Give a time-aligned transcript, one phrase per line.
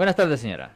[0.00, 0.70] Buenas tardes, señora.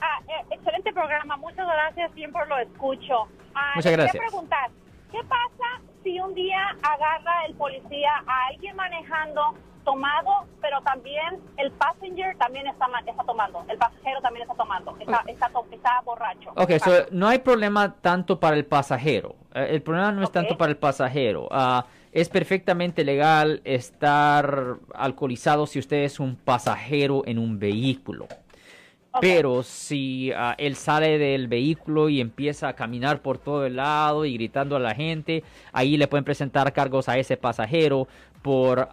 [0.00, 3.28] Ah, eh, excelente programa, muchas gracias, siempre lo escucho.
[3.54, 4.14] Ah, Muchas gracias.
[4.14, 4.70] Quería preguntar,
[5.12, 11.70] ¿qué pasa si un día agarra el policía a alguien manejando tomado, pero también el
[11.70, 16.50] passenger también está, está tomando, el pasajero también está tomando, está, está, to- está borracho?
[16.56, 19.36] Ok, ¿Qué so, no hay problema tanto para el pasajero.
[19.54, 20.34] Eh, el problema no es Ok.
[20.34, 21.46] tanto para el pasajero.
[21.52, 28.26] Ah, es perfectamente legal estar alcoholizado si usted es un pasajero en un vehículo.
[29.20, 34.24] Pero si ah, él sale del vehículo y empieza a caminar por todo el lado
[34.24, 38.08] y gritando a la gente, ahí le pueden presentar cargos a ese pasajero
[38.42, 38.88] por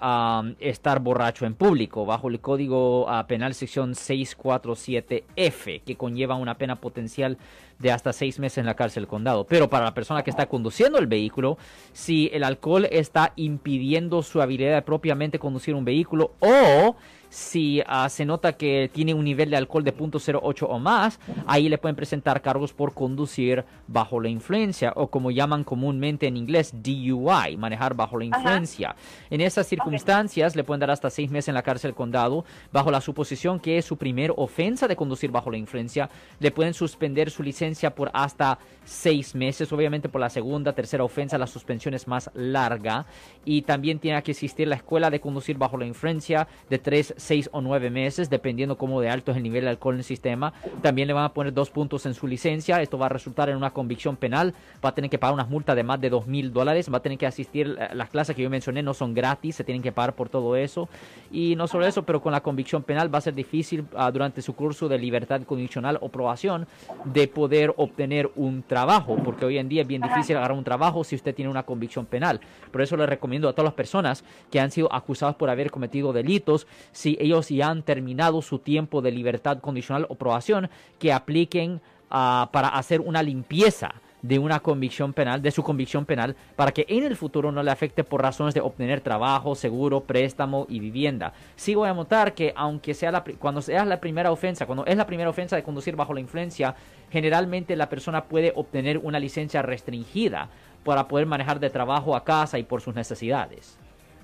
[0.59, 6.75] estar borracho en público, bajo el código ah, penal sección 647F, que conlleva una pena
[6.77, 7.37] potencial
[7.79, 9.45] de hasta seis meses en la cárcel del condado.
[9.45, 11.57] Pero para la persona que está conduciendo el vehículo,
[11.93, 16.95] si el alcohol está impidiendo su habilidad de propiamente conducir un vehículo o
[17.35, 21.67] si ah, se nota que tiene un nivel de alcohol de 0.08 o más, ahí
[21.67, 26.73] le pueden presentar cargos por conducir bajo la influencia o como llaman comúnmente en inglés
[26.81, 28.37] DUI, manejar bajo la Ajá.
[28.37, 28.95] influencia.
[29.29, 33.01] En esas circunstancias le pueden dar hasta seis meses en la cárcel condado bajo la
[33.01, 36.09] suposición que es su primer ofensa de conducir bajo la influencia.
[36.39, 39.73] Le pueden suspender su licencia por hasta seis meses.
[39.73, 43.05] Obviamente por la segunda, tercera ofensa la suspensión es más larga
[43.43, 47.49] y también tiene que existir la escuela de conducir bajo la influencia de tres, seis
[47.51, 50.53] o nueve meses, dependiendo cómo de alto es el nivel de alcohol en el sistema.
[50.81, 52.81] También le van a poner dos puntos en su licencia.
[52.81, 54.53] Esto va a resultar en una convicción penal.
[54.83, 56.91] Va a tener que pagar unas multas de más de dos mil dólares.
[56.91, 59.81] Va a tener que asistir las clases que yo mencioné no son gratis, se tienen
[59.81, 60.87] que pagar por todo eso.
[61.31, 64.41] Y no solo eso, pero con la convicción penal va a ser difícil ah, durante
[64.41, 66.67] su curso de libertad condicional o probación
[67.05, 71.03] de poder obtener un trabajo, porque hoy en día es bien difícil agarrar un trabajo
[71.03, 72.39] si usted tiene una convicción penal.
[72.71, 76.13] Por eso le recomiendo a todas las personas que han sido acusadas por haber cometido
[76.13, 81.81] delitos, si ellos ya han terminado su tiempo de libertad condicional o probación, que apliquen
[82.09, 83.95] ah, para hacer una limpieza
[84.27, 87.69] de una convicción penal, de su convicción penal, para que en el futuro no le
[87.69, 91.33] afecte por razones de obtener trabajo, seguro, préstamo y vivienda.
[91.55, 94.97] Sí voy a notar que aunque sea la, cuando sea la primera ofensa, cuando es
[94.97, 96.75] la primera ofensa de conducir bajo la influencia,
[97.11, 100.49] generalmente la persona puede obtener una licencia restringida
[100.83, 103.77] para poder manejar de trabajo a casa y por sus necesidades.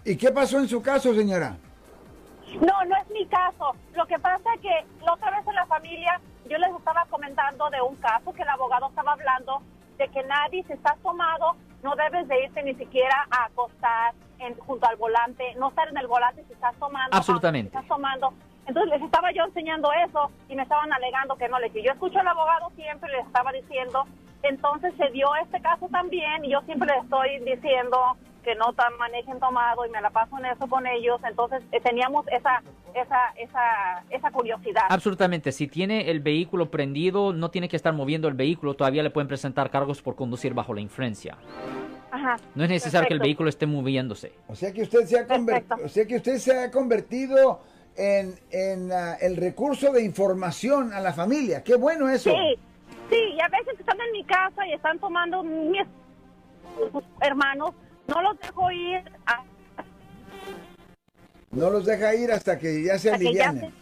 [0.03, 1.57] ¿Y qué pasó en su caso, señora?
[2.59, 3.75] No, no es mi caso.
[3.93, 6.19] Lo que pasa es que la otra vez en la familia
[6.49, 9.61] yo les estaba comentando de un caso que el abogado estaba hablando
[9.97, 14.55] de que nadie, si estás tomado, no debes de irte ni siquiera a acostar en,
[14.57, 17.15] junto al volante, no estar en el volante si estás tomando.
[17.15, 17.69] Absolutamente.
[17.69, 18.33] aunque si estás tomando.
[18.65, 21.91] Entonces les estaba yo enseñando eso y me estaban alegando que no le que yo
[21.91, 24.05] escucho al abogado siempre les estaba diciendo
[24.43, 28.97] entonces se dio este caso también y yo siempre les estoy diciendo que no tan
[28.97, 32.61] manejen tomado y me la paso en eso con ellos entonces eh, teníamos esa
[32.93, 38.27] esa esa esa curiosidad Absolutamente, si tiene el vehículo prendido, no tiene que estar moviendo
[38.27, 41.37] el vehículo, todavía le pueden presentar cargos por conducir bajo la influencia.
[42.11, 42.37] Ajá.
[42.55, 44.33] No es necesario que el vehículo esté moviéndose.
[44.47, 45.25] O sea que usted se ha,
[45.83, 47.61] o sea que usted se ha convertido
[47.95, 51.63] en, en, ah, el recurso de información a la familia.
[51.63, 52.31] Qué bueno eso.
[52.31, 52.59] Sí,
[53.09, 55.87] sí, y a veces están en mi casa y están tomando mis
[57.21, 57.71] hermanos,
[58.13, 59.43] no los dejo ir a-
[61.51, 63.73] No los deja ir hasta que ya se alivianen.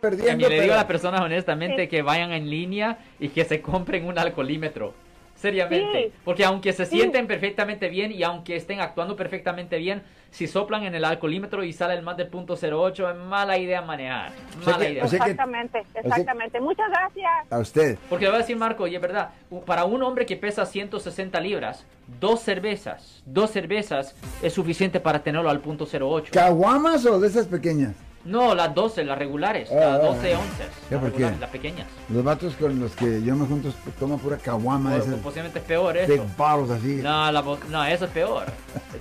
[0.00, 0.48] perdiendo.
[0.48, 1.88] le digo pero- a las personas honestamente Sí.
[1.88, 4.94] que vayan en línea y que se compren un alcoholímetro.
[5.36, 6.06] Seriamente.
[6.08, 6.12] Sí.
[6.24, 6.96] Porque aunque se Sí.
[6.96, 11.72] sienten perfectamente bien y aunque estén actuando perfectamente bien, si soplan en el alcoholímetro y
[11.72, 14.32] sale el más de .08, es mala idea manejar.
[14.64, 15.04] sea Mala que- idea.
[15.04, 16.60] o sea que- Exactamente, exactamente.
[16.60, 17.30] Muchas gracias.
[17.50, 17.98] A usted.
[18.08, 19.30] Porque le voy a decir, Marco, y es verdad,
[19.64, 21.86] para un hombre que pesa 160 libras,
[22.20, 26.30] dos cervezas, dos cervezas es suficiente para tenerlo al .08.
[26.32, 27.94] ¿Caguamas o de esas pequeñas?
[28.26, 30.38] No, las 12, las regulares, Ah, las ah, 12 ah.
[30.38, 30.58] onzas.
[30.58, 30.66] ¿Ya
[30.96, 31.16] las por qué?
[31.18, 31.86] regulares, Las pequeñas.
[32.08, 34.90] Los vatos con los que yo me junto toman pura caguama.
[34.90, 36.24] Por- esas posiblemente es peor eso.
[36.36, 36.94] bottles así.
[36.96, 38.44] No, la no, eso es peor.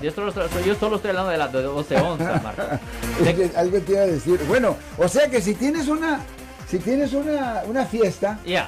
[0.02, 0.31] Yo solo,
[0.66, 2.62] yo solo estoy hablando de las de 12 onzas, Marco.
[3.58, 4.40] Algo te iba a decir.
[4.47, 6.19] Bueno, o sea que si tienes una,
[6.69, 8.68] si tienes una, una fiesta, Ya.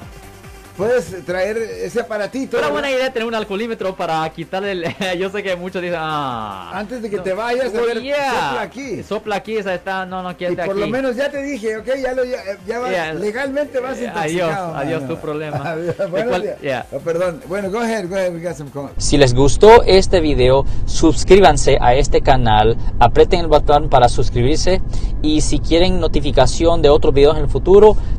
[0.78, 2.56] Puedes traer ese aparatito.
[2.58, 4.84] Era buena idea tener un alcoholímetro para quitarle el...
[5.18, 6.70] yo sé que muchos dicen, ah...
[6.72, 7.22] Antes de que no.
[7.24, 8.32] te vayas, a ver, yeah.
[8.46, 9.02] sopla aquí.
[9.02, 10.06] Sopla aquí, esa está...
[10.06, 10.80] No, no, Y quédate por aquí.
[10.80, 13.12] lo menos ya te dije, ok, ya, lo, ya, ya vas- Yeah.
[13.14, 14.20] legalmente vas Eh, intoxicado.
[14.74, 15.14] adiós, adiós mano.
[15.14, 15.56] tu problema.
[15.72, 16.60] Adiós, ¿De buenos cuál- días.
[16.62, 16.86] yeah.
[16.92, 17.40] Oh, perdón.
[17.48, 18.70] Bueno, go ahead, go ahead, we got some.
[18.98, 24.80] Si les gustó este video, suscríbanse a este canal, aprieten el botón para suscribirse
[25.22, 27.96] y si quieren notificación de otros videos en el futuro,